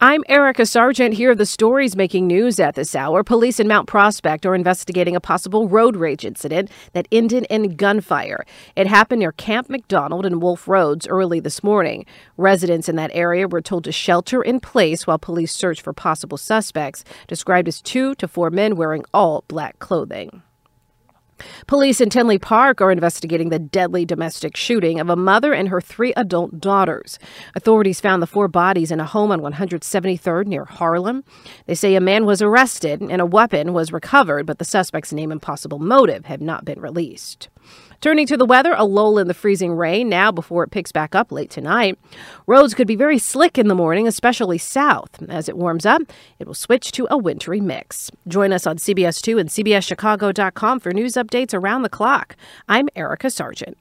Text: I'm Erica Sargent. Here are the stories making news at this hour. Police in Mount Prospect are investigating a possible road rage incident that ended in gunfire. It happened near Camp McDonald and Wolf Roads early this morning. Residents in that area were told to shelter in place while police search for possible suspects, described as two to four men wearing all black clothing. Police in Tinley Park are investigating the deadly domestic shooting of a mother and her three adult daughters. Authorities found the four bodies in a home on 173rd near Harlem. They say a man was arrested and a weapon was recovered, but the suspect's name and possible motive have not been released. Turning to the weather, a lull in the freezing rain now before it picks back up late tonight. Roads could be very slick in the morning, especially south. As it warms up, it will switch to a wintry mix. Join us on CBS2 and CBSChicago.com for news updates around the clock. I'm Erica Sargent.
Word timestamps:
I'm 0.00 0.24
Erica 0.28 0.66
Sargent. 0.66 1.14
Here 1.14 1.30
are 1.30 1.34
the 1.36 1.46
stories 1.46 1.94
making 1.94 2.26
news 2.26 2.58
at 2.58 2.74
this 2.74 2.96
hour. 2.96 3.22
Police 3.22 3.60
in 3.60 3.68
Mount 3.68 3.86
Prospect 3.86 4.44
are 4.44 4.54
investigating 4.54 5.14
a 5.14 5.20
possible 5.20 5.68
road 5.68 5.94
rage 5.94 6.24
incident 6.24 6.68
that 6.94 7.06
ended 7.12 7.46
in 7.48 7.76
gunfire. 7.76 8.44
It 8.74 8.88
happened 8.88 9.20
near 9.20 9.30
Camp 9.30 9.70
McDonald 9.70 10.26
and 10.26 10.42
Wolf 10.42 10.66
Roads 10.66 11.06
early 11.06 11.38
this 11.38 11.62
morning. 11.62 12.06
Residents 12.36 12.88
in 12.88 12.96
that 12.96 13.12
area 13.14 13.46
were 13.46 13.62
told 13.62 13.84
to 13.84 13.92
shelter 13.92 14.42
in 14.42 14.58
place 14.58 15.06
while 15.06 15.18
police 15.18 15.54
search 15.54 15.80
for 15.80 15.92
possible 15.92 16.38
suspects, 16.38 17.04
described 17.28 17.68
as 17.68 17.80
two 17.80 18.16
to 18.16 18.26
four 18.26 18.50
men 18.50 18.74
wearing 18.74 19.04
all 19.14 19.44
black 19.46 19.78
clothing. 19.78 20.42
Police 21.66 22.00
in 22.00 22.10
Tinley 22.10 22.38
Park 22.38 22.80
are 22.80 22.90
investigating 22.90 23.48
the 23.48 23.58
deadly 23.58 24.04
domestic 24.04 24.56
shooting 24.56 25.00
of 25.00 25.08
a 25.08 25.16
mother 25.16 25.52
and 25.52 25.68
her 25.68 25.80
three 25.80 26.12
adult 26.14 26.60
daughters. 26.60 27.18
Authorities 27.54 28.00
found 28.00 28.22
the 28.22 28.26
four 28.26 28.48
bodies 28.48 28.90
in 28.90 29.00
a 29.00 29.06
home 29.06 29.30
on 29.32 29.40
173rd 29.40 30.46
near 30.46 30.64
Harlem. 30.64 31.24
They 31.66 31.74
say 31.74 31.94
a 31.94 32.00
man 32.00 32.26
was 32.26 32.42
arrested 32.42 33.00
and 33.00 33.20
a 33.20 33.26
weapon 33.26 33.72
was 33.72 33.92
recovered, 33.92 34.46
but 34.46 34.58
the 34.58 34.64
suspect's 34.64 35.12
name 35.12 35.32
and 35.32 35.40
possible 35.40 35.78
motive 35.78 36.26
have 36.26 36.40
not 36.40 36.64
been 36.64 36.80
released. 36.80 37.48
Turning 38.00 38.26
to 38.26 38.36
the 38.36 38.44
weather, 38.44 38.74
a 38.76 38.84
lull 38.84 39.18
in 39.18 39.28
the 39.28 39.34
freezing 39.34 39.72
rain 39.72 40.08
now 40.08 40.30
before 40.30 40.62
it 40.62 40.70
picks 40.70 40.92
back 40.92 41.14
up 41.14 41.32
late 41.32 41.50
tonight. 41.50 41.98
Roads 42.46 42.74
could 42.74 42.86
be 42.86 42.96
very 42.96 43.18
slick 43.18 43.56
in 43.56 43.68
the 43.68 43.74
morning, 43.74 44.06
especially 44.06 44.58
south. 44.58 45.22
As 45.28 45.48
it 45.48 45.56
warms 45.56 45.86
up, 45.86 46.02
it 46.38 46.46
will 46.46 46.54
switch 46.54 46.92
to 46.92 47.06
a 47.10 47.16
wintry 47.16 47.60
mix. 47.60 48.10
Join 48.28 48.52
us 48.52 48.66
on 48.66 48.76
CBS2 48.76 49.40
and 49.40 49.48
CBSChicago.com 49.48 50.80
for 50.80 50.92
news 50.92 51.14
updates 51.14 51.54
around 51.54 51.82
the 51.82 51.88
clock. 51.88 52.36
I'm 52.68 52.88
Erica 52.94 53.30
Sargent. 53.30 53.78